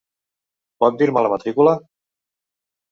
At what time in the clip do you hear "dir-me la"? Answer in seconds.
1.03-1.33